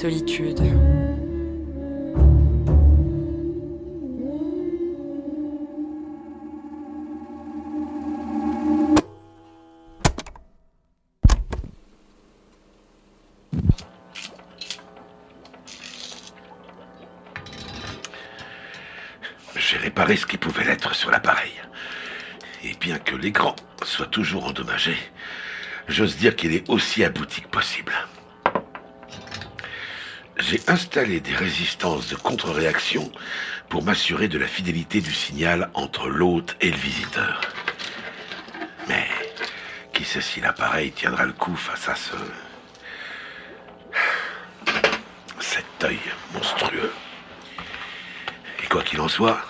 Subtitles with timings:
[0.00, 0.58] solitude.
[19.54, 21.52] J'ai réparé ce qui pouvait l'être sur l'appareil.
[22.64, 24.96] Et bien que l'écran soit toujours endommagé,
[25.88, 27.92] j'ose dire qu'il est aussi abouti que possible.
[30.50, 33.12] J'ai installé des résistances de contre-réaction
[33.68, 37.40] pour m'assurer de la fidélité du signal entre l'hôte et le visiteur.
[38.88, 39.06] Mais
[39.92, 42.16] qui sait si l'appareil tiendra le coup face à ce...
[45.38, 46.00] cet œil
[46.34, 46.92] monstrueux.
[48.64, 49.46] Et quoi qu'il en soit,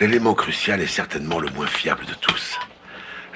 [0.00, 2.58] l'élément crucial est certainement le moins fiable de tous.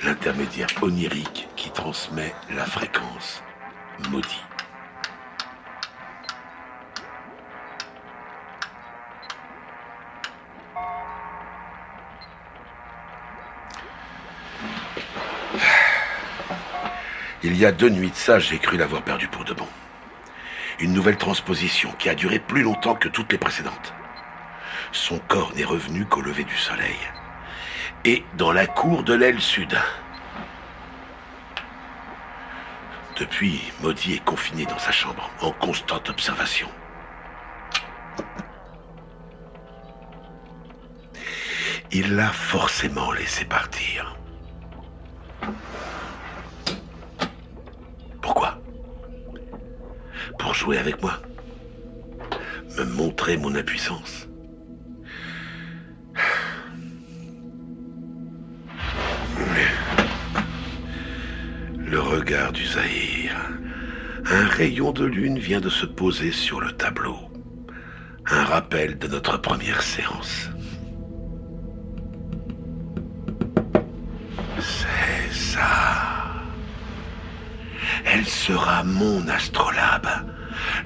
[0.04, 3.42] L'intermédiaire onirique qui transmet la fréquence
[4.08, 4.49] maudit.
[17.60, 19.68] Y a deux nuits de ça, j'ai cru l'avoir perdu pour de bon.
[20.78, 23.92] Une nouvelle transposition qui a duré plus longtemps que toutes les précédentes.
[24.92, 26.96] Son corps n'est revenu qu'au lever du soleil.
[28.06, 29.78] Et dans la cour de l'aile sud.
[33.18, 36.68] Depuis, Maudit est confiné dans sa chambre, en constante observation.
[41.92, 44.16] Il l'a forcément laissé partir.
[48.22, 48.58] Pourquoi
[50.38, 51.18] Pour jouer avec moi
[52.76, 54.28] Me montrer mon impuissance
[61.86, 63.34] Le regard du Zahir.
[64.26, 67.16] Un rayon de lune vient de se poser sur le tableau.
[68.30, 70.50] Un rappel de notre première séance.
[74.60, 76.36] C'est ça.
[78.04, 80.06] Elle sera mon astrolabe.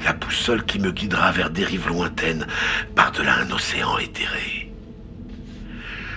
[0.05, 2.47] La boussole qui me guidera vers des rives lointaines,
[2.95, 4.71] par-delà un océan éthéré.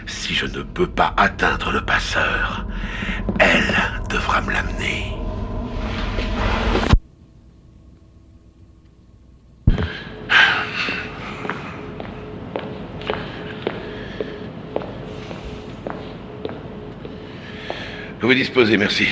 [0.06, 2.66] Si je ne peux pas atteindre le passeur,
[3.40, 3.74] elle
[4.10, 5.14] devra me l'amener.
[18.20, 19.08] Vous disposez, merci.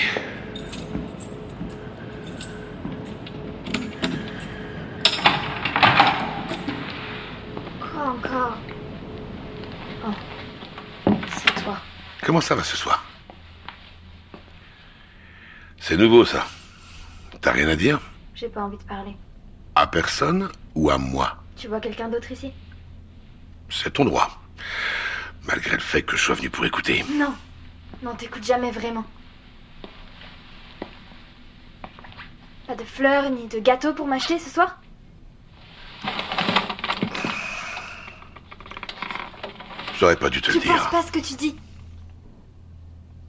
[12.36, 13.02] Comment ça va ce soir?
[15.80, 16.46] C'est nouveau ça.
[17.40, 17.98] T'as rien à dire?
[18.34, 19.16] J'ai pas envie de parler.
[19.74, 21.38] À personne ou à moi?
[21.56, 22.52] Tu vois quelqu'un d'autre ici?
[23.70, 24.38] C'est ton droit.
[25.48, 27.06] Malgré le fait que je sois venu pour écouter.
[27.18, 27.34] Non.
[28.04, 29.06] Non, t'écoutes jamais vraiment.
[32.68, 34.78] Pas de fleurs ni de gâteaux pour m'acheter ce soir?
[39.98, 40.76] J'aurais pas dû te Tu le dire.
[40.76, 41.56] penses pas ce que tu dis?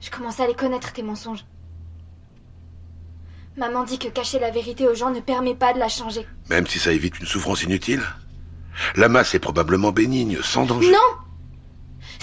[0.07, 1.43] Je commence à les connaître, tes mensonges.
[3.57, 6.25] Maman dit que cacher la vérité aux gens ne permet pas de la changer.
[6.49, 8.01] Même si ça évite une souffrance inutile.
[8.95, 10.89] La masse est probablement bénigne, sans danger.
[10.89, 11.19] Non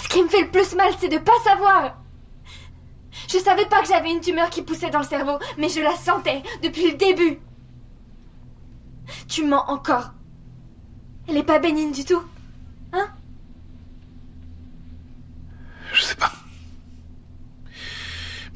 [0.02, 1.98] Ce qui me fait le plus mal, c'est de pas savoir
[3.28, 5.94] Je savais pas que j'avais une tumeur qui poussait dans le cerveau, mais je la
[5.94, 7.38] sentais depuis le début.
[9.28, 10.14] Tu mens encore.
[11.28, 12.22] Elle est pas bénigne du tout.
[12.94, 13.08] Hein
[15.92, 16.32] Je sais pas.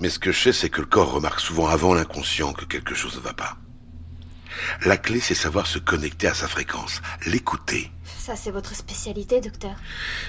[0.00, 2.94] Mais ce que je sais, c'est que le corps remarque souvent avant l'inconscient que quelque
[2.94, 3.56] chose ne va pas.
[4.84, 7.90] La clé, c'est savoir se connecter à sa fréquence, l'écouter.
[8.04, 9.74] Ça, c'est votre spécialité, docteur.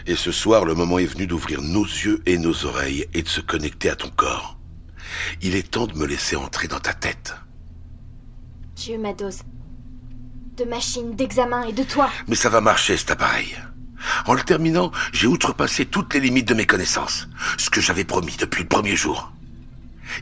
[0.07, 3.27] Et ce soir, le moment est venu d'ouvrir nos yeux et nos oreilles et de
[3.27, 4.57] se connecter à ton corps.
[5.41, 7.35] Il est temps de me laisser entrer dans ta tête.
[8.75, 9.41] J'ai eu ma dose.
[10.57, 12.09] De machines, d'examens et de toi.
[12.27, 13.55] Mais ça va marcher cet appareil.
[14.25, 17.27] En le terminant, j'ai outrepassé toutes les limites de mes connaissances.
[17.57, 19.31] Ce que j'avais promis depuis le premier jour.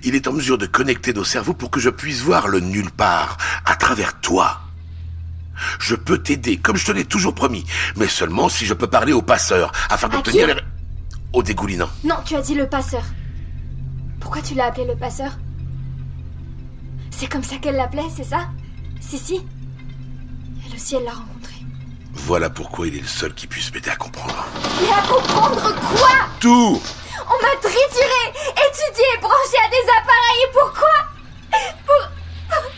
[0.04, 2.92] Il est en mesure de connecter nos cerveaux pour que je puisse voir le nulle
[2.92, 4.62] part à travers toi.
[5.80, 9.14] Je peux t'aider, comme je te l'ai toujours promis, mais seulement si je peux parler
[9.14, 10.56] au passeur, afin d'obtenir les...
[11.34, 11.90] Au dégoulinant.
[12.04, 13.04] Non, tu as dit le passeur.
[14.20, 15.32] Pourquoi tu l'as appelé le passeur?
[17.10, 18.50] C'est comme ça qu'elle l'appelait, c'est ça?
[19.02, 19.42] Si, si.
[20.66, 21.54] Elle aussi, elle l'a rencontré.
[22.14, 24.46] Voilà pourquoi il est le seul qui puisse m'aider à comprendre.
[24.82, 26.10] Mais à comprendre quoi?
[26.40, 26.82] Tout
[27.30, 28.24] On m'a trituré,
[28.68, 30.96] étudié, branché à des appareils pourquoi?
[31.86, 32.04] Pour...
[32.50, 32.72] pour-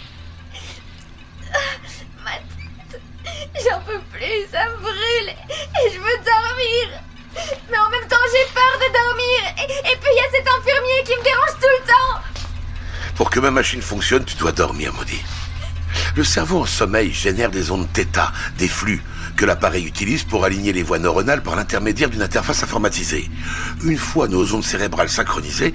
[2.24, 3.02] Ma tête.
[3.64, 7.00] J'en peux plus, ça me brûle et je veux dormir.
[7.70, 9.40] Mais en même temps, j'ai peur de dormir.
[9.60, 12.22] Et, et puis il y a cet infirmier qui me dérange tout le temps.
[13.16, 15.24] Pour que ma machine fonctionne, tu dois dormir, maudit.
[16.16, 19.04] Le cerveau en sommeil génère des ondes θ, des flux,
[19.40, 23.32] que l'appareil utilise pour aligner les voies neuronales par l'intermédiaire d'une interface informatisée.
[23.86, 25.74] Une fois nos ondes cérébrales synchronisées,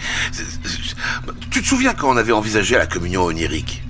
[1.51, 3.83] tu te souviens quand on avait envisagé la communion onirique?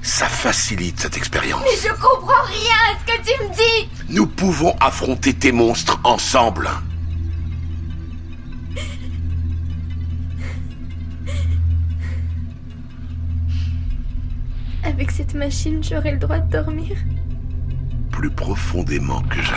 [0.00, 1.60] Ça facilite cette expérience.
[1.64, 3.88] Mais je comprends rien à ce que tu me dis.
[4.10, 6.70] Nous pouvons affronter tes monstres ensemble.
[14.84, 16.96] Avec cette machine, j'aurai le droit de dormir.
[18.20, 19.56] Plus profondément que jamais.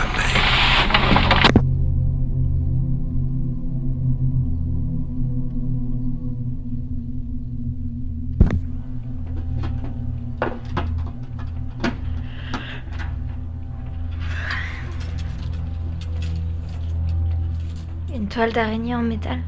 [18.14, 19.40] Une toile d'araignée en métal.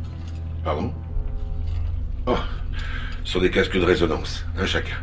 [0.63, 0.93] Pardon?
[2.27, 2.35] Oh,
[3.25, 4.97] ce sont des casques de résonance, un chacun.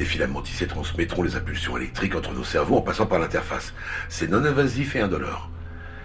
[0.00, 3.74] Les filaments tissés transmettront les impulsions électriques entre nos cerveaux en passant par l'interface.
[4.08, 5.50] C'est non invasif et indolore.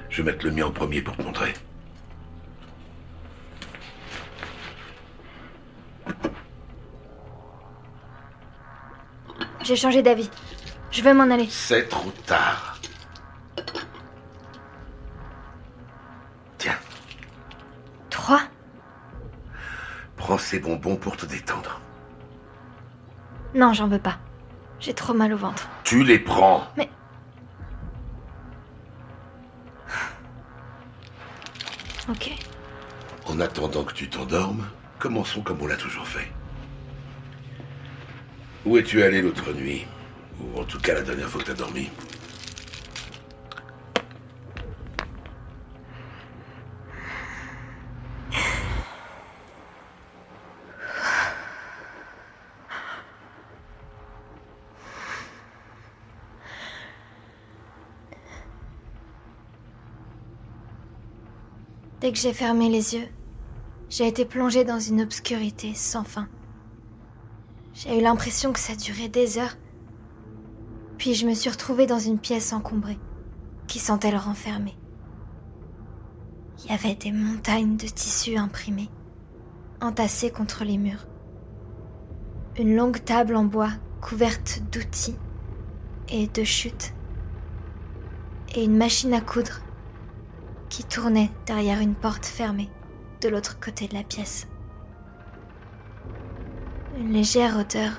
[0.09, 1.53] Je vais mettre le mien en premier pour te montrer.
[9.63, 10.30] J'ai changé d'avis.
[10.91, 11.48] Je vais m'en aller.
[11.50, 12.77] C'est trop tard.
[16.57, 16.77] Tiens,
[18.09, 18.41] Trois
[20.18, 21.80] prends ces bonbons pour te détendre.
[23.55, 24.17] Non, j'en veux pas.
[24.81, 25.69] J'ai trop mal au ventre.
[25.85, 26.67] Tu les prends.
[32.09, 32.31] Ok.
[33.25, 34.67] En attendant que tu t'endormes,
[34.99, 36.29] commençons comme on l'a toujours fait.
[38.65, 39.87] Où es-tu allé l'autre nuit?
[40.41, 41.89] Ou en tout cas la dernière fois que t'as dormi?
[62.05, 63.07] Dès que j'ai fermé les yeux,
[63.89, 66.27] j'ai été plongée dans une obscurité sans fin.
[67.74, 69.57] J'ai eu l'impression que ça durait des heures.
[71.00, 73.00] Puis je me suis retrouvée dans une pièce encombrée,
[73.65, 74.77] qui sentait le renfermer.
[76.59, 78.91] Il y avait des montagnes de tissus imprimés,
[79.81, 81.07] entassés contre les murs.
[82.59, 83.71] Une longue table en bois
[84.01, 85.17] couverte d'outils
[86.09, 86.93] et de chutes.
[88.53, 89.64] Et une machine à coudre
[90.69, 92.69] qui tournait derrière une porte fermée
[93.22, 94.48] de l'autre côté de la pièce.
[96.98, 97.91] Une légère odeur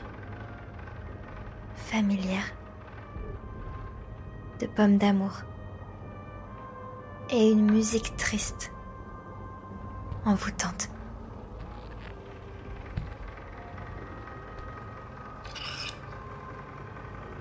[1.77, 2.45] familière
[4.61, 5.43] de pommes d'amour
[7.31, 8.73] et une musique triste,
[10.25, 10.89] envoûtante.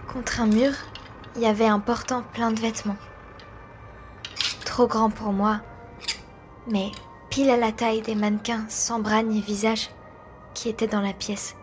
[0.08, 0.72] Contre un mur,
[1.36, 2.98] il y avait un portant plein de vêtements
[4.76, 5.62] trop grand pour moi,
[6.68, 6.92] mais
[7.30, 9.90] pile à la taille des mannequins sans bras ni visage
[10.54, 11.56] qui étaient dans la pièce.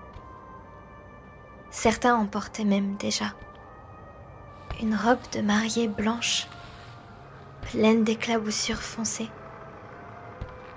[1.70, 3.34] Certains en portaient même déjà.
[4.80, 6.48] Une robe de mariée blanche,
[7.60, 9.28] pleine d'éclaboussures foncées.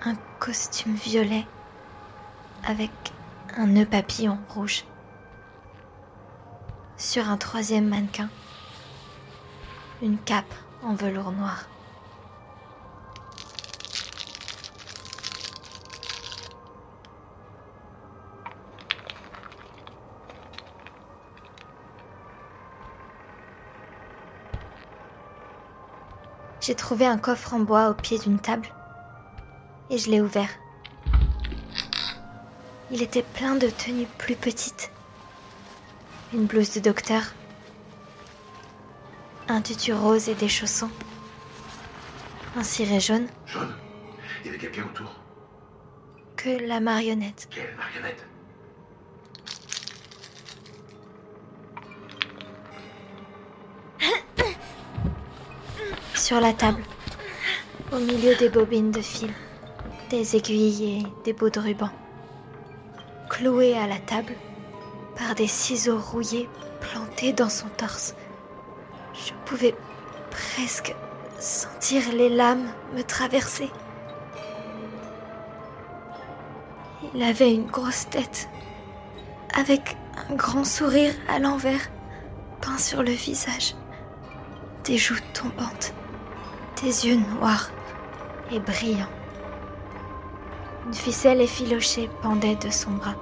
[0.03, 1.47] Un costume violet
[2.67, 2.91] avec
[3.55, 4.83] un nœud papillon rouge.
[6.97, 8.29] Sur un troisième mannequin,
[10.01, 11.63] une cape en velours noir.
[26.65, 28.67] J'ai trouvé un coffre en bois au pied d'une table
[29.91, 30.49] et je l'ai ouvert.
[32.89, 34.89] Il était plein de tenues plus petites.
[36.33, 37.21] une blouse de docteur,
[39.47, 40.89] un tutu rose et des chaussons,
[42.55, 43.27] un ciré jaune.
[43.45, 43.75] Jaune
[44.41, 45.13] Il y avait quelqu'un autour
[46.35, 47.47] Que la marionnette.
[47.51, 48.25] Quelle marionnette?
[56.25, 56.81] Sur la table,
[57.93, 59.29] au milieu des bobines de fil,
[60.09, 61.91] des aiguilles et des bouts de ruban.
[63.29, 64.33] Cloué à la table
[65.15, 66.49] par des ciseaux rouillés
[66.81, 68.15] plantés dans son torse.
[69.13, 69.75] Je pouvais
[70.31, 70.95] presque
[71.37, 73.69] sentir les lames me traverser.
[77.13, 78.49] Il avait une grosse tête,
[79.55, 79.95] avec
[80.27, 81.91] un grand sourire à l'envers,
[82.61, 83.75] peint sur le visage,
[84.85, 85.93] des joues tombantes,
[86.81, 87.69] des yeux noirs
[88.51, 89.09] et brillants.
[90.85, 93.15] Une ficelle effilochée pendait de son bras,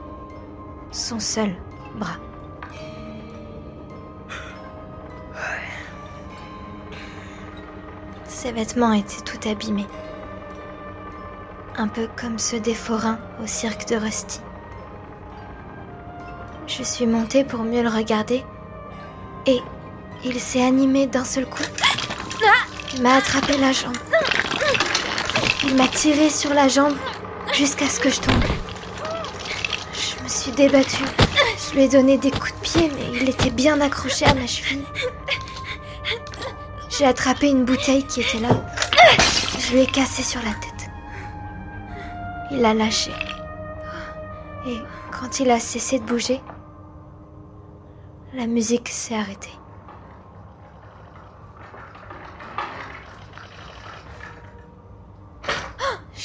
[0.91, 1.55] son seul
[1.95, 2.17] bras.
[8.25, 9.88] Ses vêtements étaient tout abîmés,
[11.77, 14.41] un peu comme ceux des forains au cirque de Rusty.
[16.67, 18.43] Je suis montée pour mieux le regarder
[19.45, 19.62] et
[20.25, 21.63] il s'est animé d'un seul coup.
[22.95, 23.97] Il m'a attrapé la jambe.
[25.63, 26.95] Il m'a tiré sur la jambe
[27.53, 28.43] jusqu'à ce que je tombe.
[29.93, 31.03] Je me suis débattue.
[31.57, 34.45] Je lui ai donné des coups de pied, mais il était bien accroché à ma
[34.45, 34.85] cheville.
[36.89, 38.50] J'ai attrapé une bouteille qui était là.
[39.59, 40.91] Je lui ai cassé sur la tête.
[42.51, 43.12] Il a lâché.
[44.67, 44.77] Et
[45.12, 46.41] quand il a cessé de bouger,
[48.35, 49.50] la musique s'est arrêtée.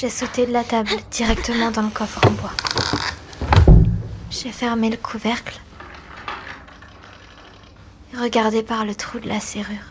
[0.01, 2.53] J'ai sauté de la table directement dans le coffre en bois.
[4.31, 5.61] J'ai fermé le couvercle
[8.13, 9.91] et regardé par le trou de la serrure.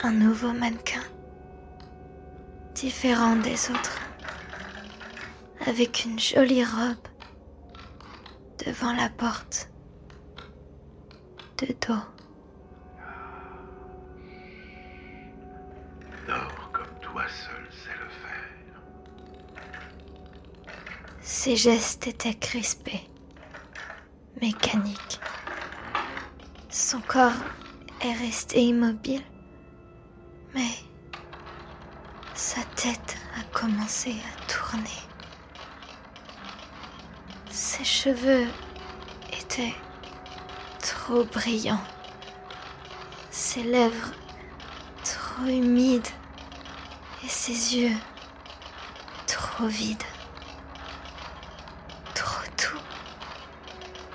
[0.00, 1.02] Un nouveau mannequin,
[2.74, 4.00] différent des autres,
[5.66, 7.06] avec une jolie robe
[8.64, 9.68] devant la porte,
[11.58, 12.13] de dos.
[16.26, 18.80] Comme toi seul sait le faire.
[21.20, 23.10] Ses gestes étaient crispés,
[24.40, 25.20] mécaniques.
[26.70, 27.32] Son corps
[28.00, 29.22] est resté immobile,
[30.54, 30.70] mais
[32.34, 34.88] sa tête a commencé à tourner.
[37.50, 38.46] Ses cheveux
[39.30, 39.74] étaient
[40.80, 41.84] trop brillants,
[43.30, 44.12] ses lèvres
[45.34, 46.06] trop humides
[47.24, 47.96] et ses yeux
[49.26, 50.02] trop vides.
[52.14, 52.78] Trop tout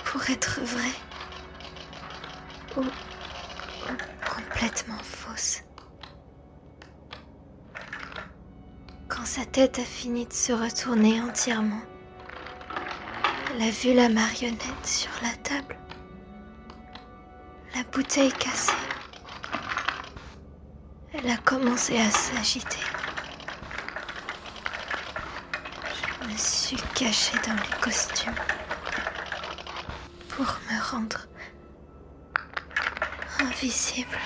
[0.05, 0.91] pour être vrai
[2.77, 3.95] ou, ou
[4.33, 5.63] complètement fausse.
[9.07, 11.81] Quand sa tête a fini de se retourner entièrement,
[13.55, 15.77] elle a vu la marionnette sur la table,
[17.75, 18.88] la bouteille cassée.
[21.21, 22.77] Elle a commencé à s'agiter.
[26.21, 28.33] Je me suis cachée dans les costumes
[30.29, 31.27] pour me rendre
[33.41, 34.17] invisible.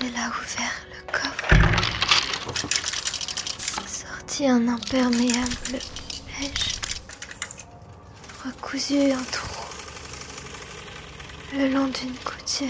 [0.00, 1.48] Elle a ouvert le coffre,
[3.86, 5.78] sorti un imperméable
[6.38, 6.78] beige,
[8.44, 9.53] recousu un trou
[11.56, 12.66] le long d'une couture,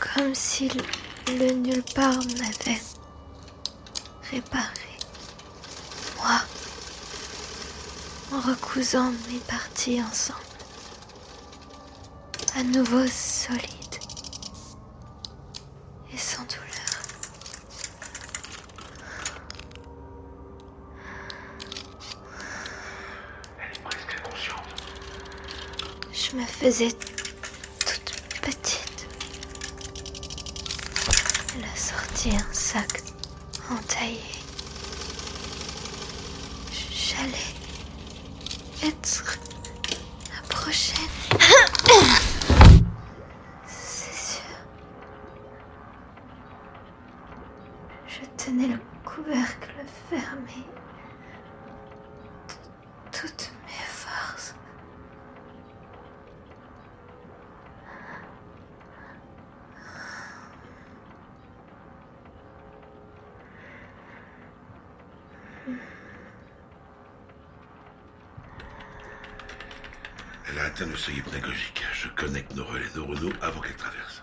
[0.00, 0.82] comme si le,
[1.38, 2.80] le nulle part m'avait
[4.30, 4.70] réparé.
[6.16, 6.40] Moi,
[8.32, 10.40] en recousant mes parties ensemble,
[12.56, 14.00] à nouveau solides
[16.10, 16.64] et sans douleur.
[23.60, 24.64] Elle est presque inconsciente.
[26.64, 26.92] Faisais
[27.78, 29.06] toute petite.
[31.54, 33.02] Elle a sorti un sac
[33.70, 34.22] entaillé.
[36.90, 37.52] J'allais
[38.82, 39.38] être
[40.34, 40.96] la prochaine.
[43.66, 44.56] C'est sûr.
[48.08, 50.64] Je tenais le couvercle fermé.
[52.48, 54.54] de Toutes mes forces.
[70.92, 71.82] Seuil hypnagogique.
[71.94, 74.22] Je connecte nos relais neuronaux avant qu'elle traverse.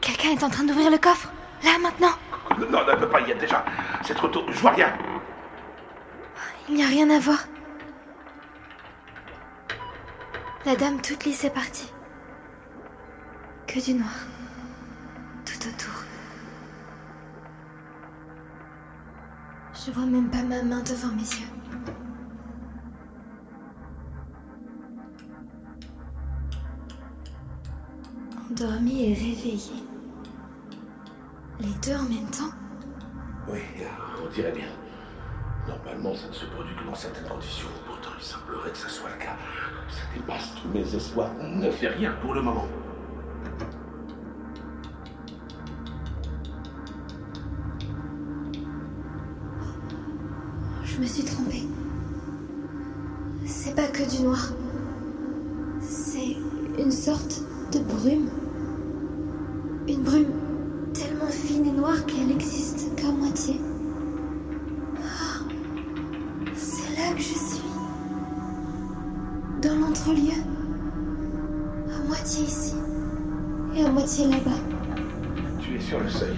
[0.00, 1.30] Quelqu'un est en train d'ouvrir le coffre.
[1.64, 2.12] Là, maintenant.
[2.70, 3.64] Non, elle ne peut pas y être déjà.
[4.02, 4.44] C'est trop tôt.
[4.48, 4.96] Je vois rien.
[6.68, 7.38] Il n'y a rien à voir.
[10.64, 11.92] La dame toute lisse est partie.
[13.76, 14.08] Que du noir.
[15.44, 16.02] Tout autour.
[19.74, 21.46] Je vois même pas ma main devant mes yeux.
[28.50, 29.58] Endormi et réveillé.
[31.60, 32.56] Les deux en même temps
[33.46, 33.60] Oui,
[34.24, 34.68] on dirait bien.
[35.68, 37.68] Normalement, ça ne se produit que dans certaines conditions.
[37.86, 39.36] Pourtant, il semblerait que ça soit le cas.
[39.90, 41.34] Ça dépasse tous mes espoirs.
[41.42, 42.66] Ne fait rien pour le moment.
[50.96, 51.62] Je me suis trompée.
[53.44, 54.48] C'est pas que du noir.
[55.82, 56.38] C'est
[56.78, 58.30] une sorte de brume.
[59.88, 60.32] Une brume
[60.94, 63.60] tellement fine et noire qu'elle existe qu'à moitié.
[64.96, 65.44] Ah,
[66.54, 67.62] c'est là que je suis.
[69.60, 70.40] Dans l'entrelieu.
[71.94, 72.74] À moitié ici.
[73.74, 74.62] Et à moitié là-bas.
[75.60, 76.36] Tu es sur le seuil.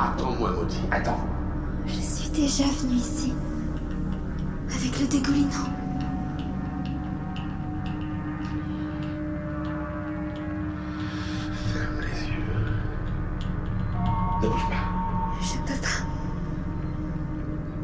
[0.00, 0.80] Attends-moi, maudit.
[0.90, 1.20] Attends.
[1.86, 3.32] Je suis déjà venue ici.
[4.84, 5.48] Avec le dégoulinant.
[11.72, 12.44] Ferme les yeux.
[14.42, 14.84] Ne bouge pas.
[15.40, 16.04] Je peux pas.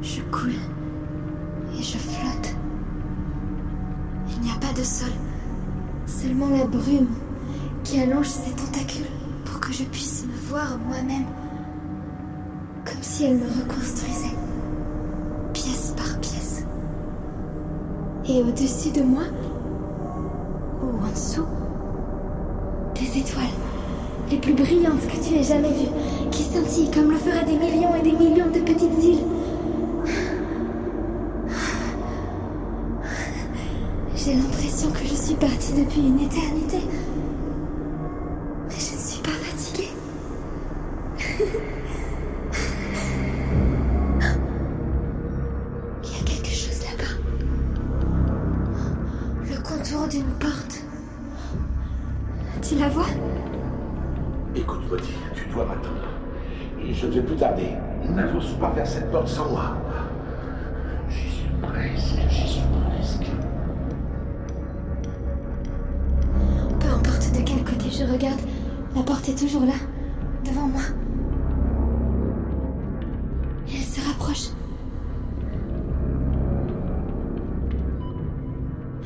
[0.02, 0.60] Je coule
[1.72, 2.54] et je flotte.
[4.28, 5.12] Il n'y a pas de sol,
[6.04, 7.08] seulement la brume
[7.82, 9.06] qui allonge ses tentacules
[9.46, 11.24] pour que je puisse me voir moi-même,
[12.84, 14.36] comme si elle me reconstruisait,
[18.32, 19.24] Et au-dessus de moi,
[20.80, 21.46] ou en dessous,
[22.94, 23.42] des étoiles,
[24.30, 25.90] les plus brillantes que tu aies jamais vues,
[26.30, 29.24] qui scintillent comme le feraient des millions et des millions de petites îles.
[34.14, 36.78] J'ai l'impression que je suis partie depuis une éternité.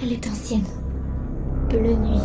[0.07, 0.67] Elle est ancienne.
[1.71, 2.21] Bleu nuit.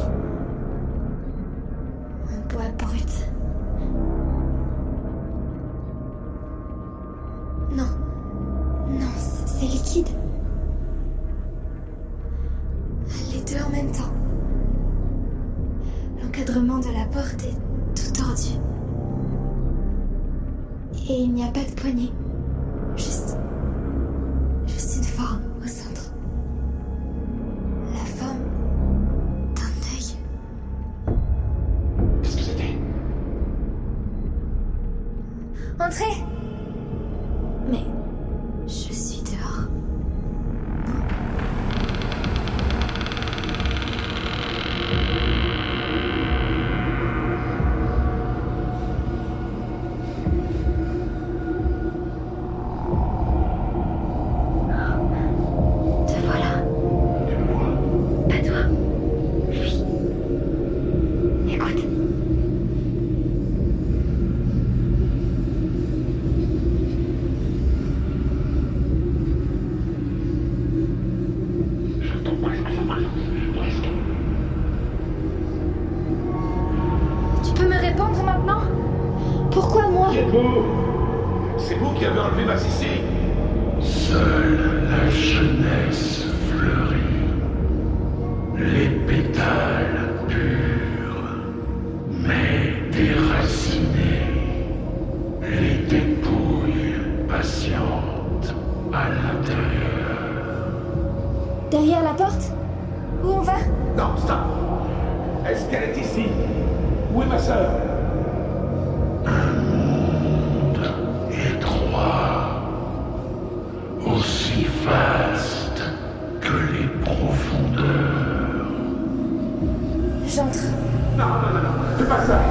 [121.19, 122.41] Pas ça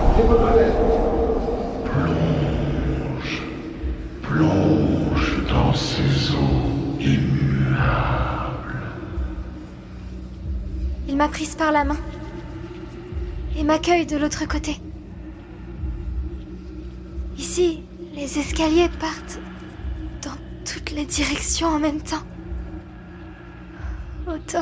[1.85, 3.43] Plonge,
[4.23, 8.83] plonge dans ces eaux immuables.
[11.09, 11.97] Il m'a prise par la main
[13.57, 14.79] et m'accueille de l'autre côté.
[17.39, 17.83] Ici,
[18.15, 19.41] les escaliers partent
[20.23, 20.37] dans
[20.71, 22.23] toutes les directions en même temps.
[24.27, 24.59] Otto.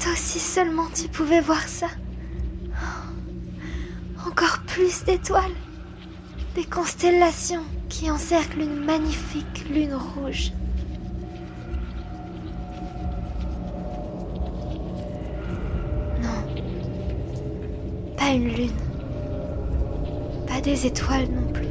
[0.00, 1.88] Otto, si seulement tu pouvais voir ça.
[4.26, 5.42] Encore plus d'étoiles.
[6.54, 10.52] Des constellations qui encerclent une magnifique lune rouge.
[16.22, 16.46] Non.
[18.16, 18.70] Pas une lune.
[20.46, 21.68] Pas des étoiles non plus.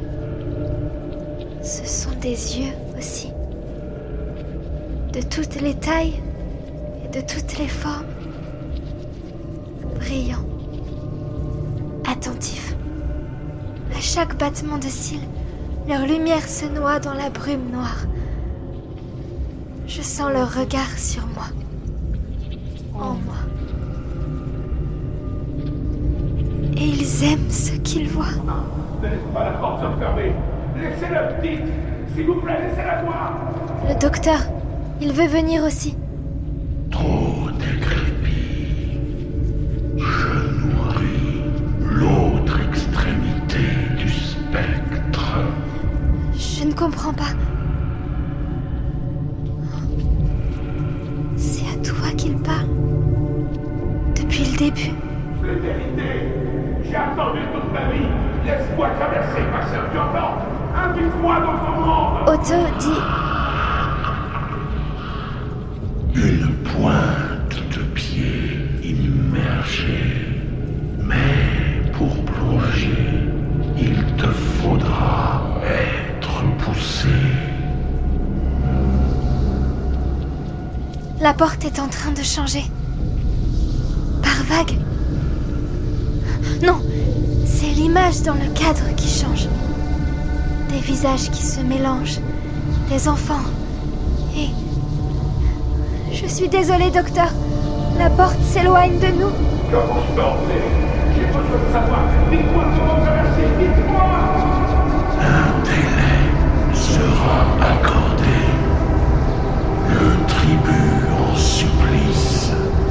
[1.64, 3.32] Ce sont des yeux aussi.
[5.12, 6.20] De toutes les tailles
[7.04, 8.06] et de toutes les formes.
[10.00, 10.46] Brillants.
[12.10, 12.74] Attentifs.
[13.94, 15.28] À chaque battement de cils,
[15.86, 18.06] leur lumière se noie dans la brume noire.
[19.86, 21.44] Je sens leur regard sur moi.
[22.94, 23.36] En moi.
[26.76, 28.24] Et ils aiment ce qu'ils voient.
[29.02, 30.32] Ne laissez pas la porte se fermer
[30.76, 31.64] Laissez-la petite
[32.14, 33.34] S'il vous plaît, laissez-la voir
[33.86, 34.40] Le docteur,
[35.00, 35.94] il veut venir aussi.
[81.20, 82.64] La porte est en train de changer.
[84.22, 84.78] Par vague.
[86.62, 86.80] Non,
[87.44, 89.46] c'est l'image dans le cadre qui change.
[90.70, 92.20] Des visages qui se mélangent.
[92.88, 93.44] Des enfants.
[94.34, 94.48] Et...
[96.10, 97.28] Je suis désolée, docteur.
[97.98, 99.30] La porte s'éloigne de nous.
[99.70, 100.22] Comment je
[101.14, 102.98] J'ai besoin de savoir Dites-moi comment
[103.58, 104.06] Dites-moi
[105.20, 108.39] Un délai sera accordé.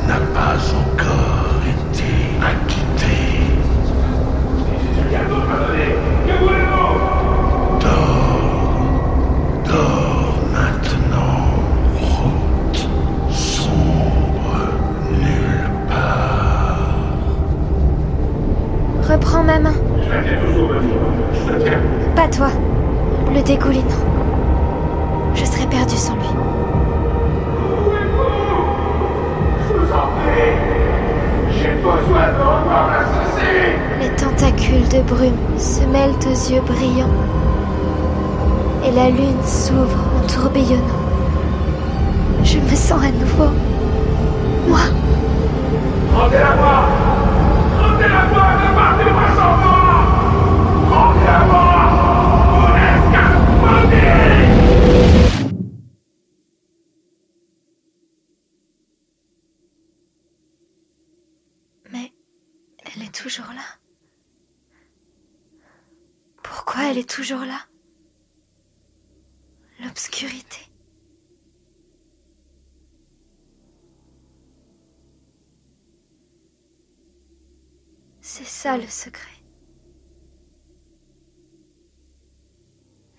[0.10, 3.16] N'a pas encore été acquitté.
[7.80, 8.40] Dors,
[9.68, 11.44] dors maintenant,
[12.02, 12.90] route
[13.30, 14.58] sombre
[15.12, 16.80] nulle part.
[19.08, 19.78] Reprends ma main.
[22.16, 22.50] Pas toi.
[23.32, 24.04] Le dégoulinant.
[25.36, 26.49] Je serais perdue sans lui.
[31.52, 37.18] J'ai besoin de revoir la Les tentacules de brume se mêlent aux yeux brillants.
[38.86, 41.04] Et la lune s'ouvre en tourbillonnant.
[42.44, 43.52] Je me sens à nouveau.
[44.68, 44.80] Moi,
[46.14, 46.76] Rendez-la-moi
[47.80, 49.80] Rendez-la-moi Ne partez-moi sans moi
[50.90, 51.66] Rendez-la-moi
[52.54, 53.30] Vous n'êtes qu'un
[53.62, 54.10] maudit
[61.92, 62.12] mais
[62.86, 63.62] elle est toujours là.
[66.44, 67.60] Pourquoi elle est toujours là
[69.82, 70.60] L'obscurité.
[78.22, 79.26] C'est ça le secret.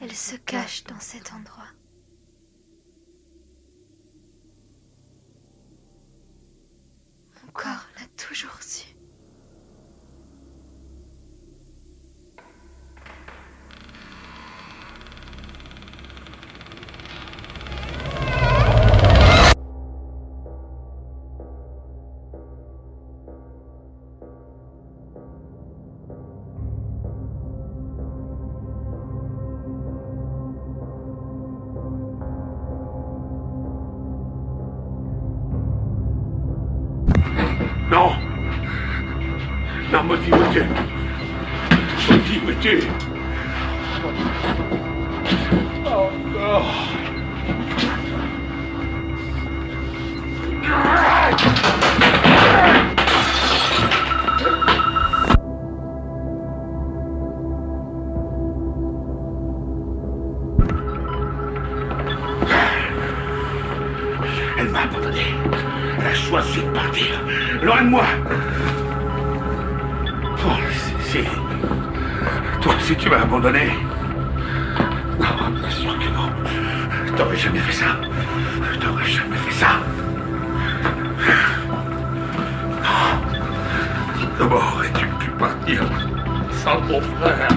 [0.01, 1.80] Elle se cache dans cet endroit.
[65.11, 65.35] Abandonné.
[65.99, 67.07] Elle a choisi de partir.
[67.63, 68.05] Loin de moi.
[70.47, 70.51] Oh,
[71.01, 71.19] si.
[72.61, 73.71] Toi aussi, tu m'as abandonné.
[75.19, 77.17] Non, bien sûr que non.
[77.17, 77.97] T'aurais jamais fait ça.
[78.81, 79.81] T'aurais jamais fait ça.
[84.39, 85.83] Comment aurais-tu pu partir
[86.65, 87.49] sans mon frère?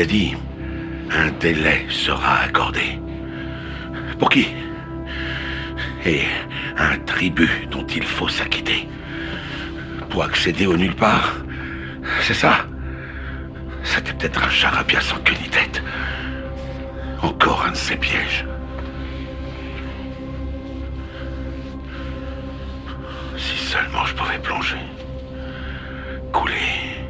[0.00, 0.34] A dit
[1.10, 2.98] un délai sera accordé.
[4.18, 4.48] Pour qui?
[6.06, 6.22] Et
[6.78, 8.88] un tribut dont il faut s'acquitter.
[10.08, 11.34] Pour accéder au nulle part.
[12.22, 12.64] C'est ça
[13.82, 15.82] C'était peut-être un charabia sans queue ni tête.
[17.22, 18.46] Encore un de ces pièges.
[23.36, 24.78] Si seulement je pouvais plonger
[26.32, 27.04] couler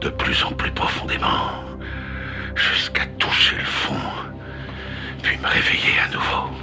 [0.00, 1.61] de plus en plus profondément
[2.62, 3.94] jusqu'à toucher le fond,
[5.22, 6.61] puis me réveiller à nouveau.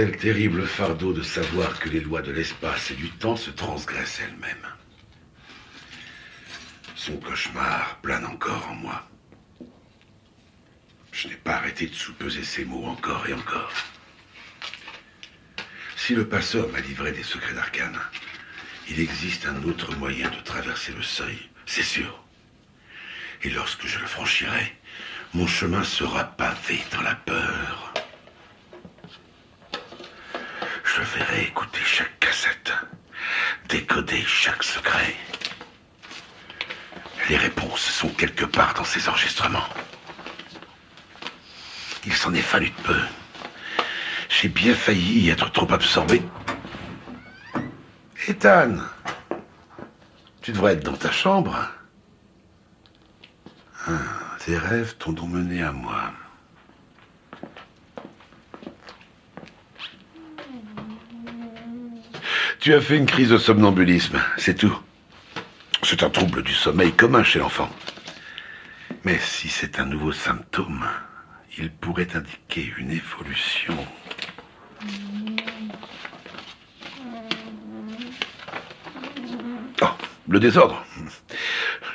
[0.00, 4.20] Quel terrible fardeau de savoir que les lois de l'espace et du temps se transgressent
[4.20, 4.66] elles-mêmes.
[6.94, 9.06] Son cauchemar plane encore en moi.
[11.12, 13.74] Je n'ai pas arrêté de soupeser ces mots encore et encore.
[15.96, 18.00] Si le passeur m'a livré des secrets d'arcane,
[18.88, 22.24] il existe un autre moyen de traverser le seuil, c'est sûr.
[23.42, 24.74] Et lorsque je le franchirai,
[25.34, 27.89] mon chemin sera pavé dans la peur.
[31.00, 32.72] Je verrai écouter chaque cassette,
[33.70, 35.14] décoder chaque secret.
[37.30, 39.68] Les réponses sont quelque part dans ces enregistrements.
[42.04, 43.00] Il s'en est fallu de peu.
[44.28, 46.20] J'ai bien failli être trop absorbé.
[48.28, 48.76] Ethan,
[50.42, 51.56] tu devrais être dans ta chambre.
[53.86, 53.92] Ah,
[54.44, 56.12] tes rêves t'ont donc mené à moi.
[62.60, 64.78] Tu as fait une crise de somnambulisme, c'est tout.
[65.82, 67.70] C'est un trouble du sommeil commun chez l'enfant.
[69.02, 70.84] Mais si c'est un nouveau symptôme,
[71.56, 73.74] il pourrait indiquer une évolution.
[79.80, 79.86] Oh,
[80.28, 80.84] le désordre.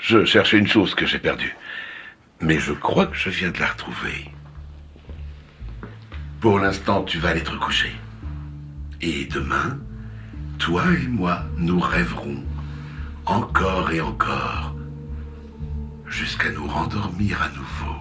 [0.01, 1.56] Je cherchais une chose que j'ai perdue.
[2.41, 4.32] Mais je crois que je viens de la retrouver.
[6.41, 7.93] Pour l'instant, tu vas aller te coucher.
[9.01, 9.78] Et demain,
[10.58, 12.44] toi et moi, nous rêverons
[13.26, 14.76] encore et encore
[16.08, 17.96] jusqu'à nous rendormir à nouveau.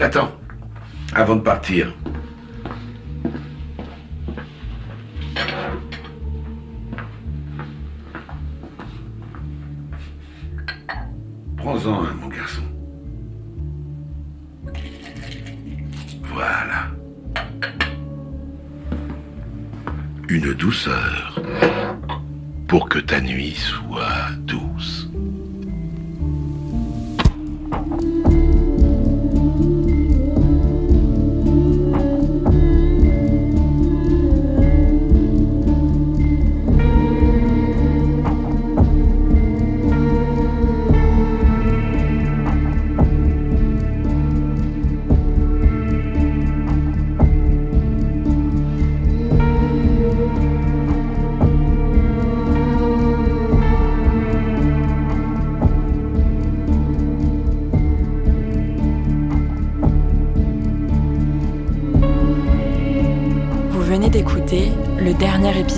[0.00, 0.32] Attends,
[1.14, 1.92] avant de partir.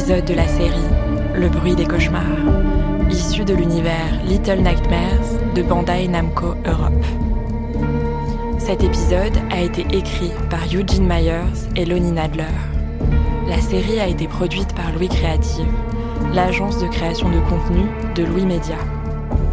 [0.05, 0.91] Épisode de la série
[1.35, 2.21] Le bruit des cauchemars,
[3.11, 7.03] issu de l'univers Little Nightmares de Bandai Namco Europe.
[8.59, 12.45] Cet épisode a été écrit par Eugene Myers et Lonnie Nadler.
[13.49, 15.73] La série a été produite par Louis Creative,
[16.35, 18.77] l'agence de création de contenu de Louis Media.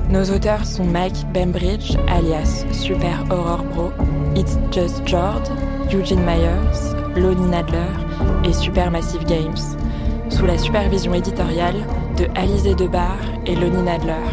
[0.10, 3.92] Nos auteurs sont Mike Bembridge, alias Super Horror Bro,
[4.36, 5.44] It's Just Jord,
[5.94, 7.88] Eugene Myers, Lonnie Nadler
[8.44, 9.78] et Supermassive Games,
[10.42, 11.86] sous la supervision éditoriale
[12.18, 14.26] de Alizé Debar et Lonnie Nadler.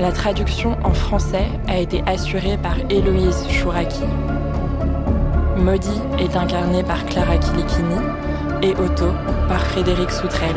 [0.00, 4.04] La traduction en français a été assurée par Héloïse Chouraki.
[5.58, 8.00] Maudit est incarné par Clara Kilikini
[8.62, 9.12] et Otto
[9.48, 10.56] par Frédéric Soutrel.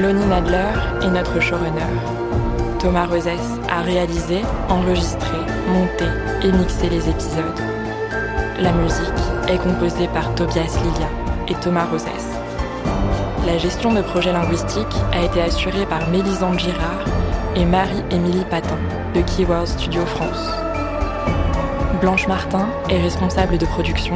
[0.00, 0.70] Lonnie Nadler
[1.02, 1.80] est notre showrunner.
[2.78, 5.36] Thomas Rosès a réalisé, enregistré,
[5.68, 6.04] monté
[6.46, 7.75] et mixé les épisodes.
[8.58, 9.06] La musique
[9.48, 11.10] est composée par Tobias Lilia
[11.46, 12.10] et Thomas Rosès.
[13.44, 17.04] La gestion de projets linguistiques a été assurée par Mélisande Girard
[17.54, 18.78] et Marie-Émilie Patin
[19.14, 20.48] de Keyword Studio France.
[22.00, 24.14] Blanche Martin est responsable de production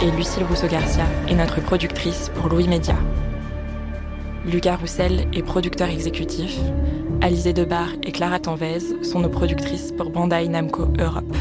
[0.00, 2.96] et Lucille Rousseau-Garcia est notre productrice pour Louis Média.
[4.44, 6.58] Lucas Roussel est producteur exécutif.
[7.22, 11.36] Alizé Debar et Clara Tanvez sont nos productrices pour Bandai Namco Europe.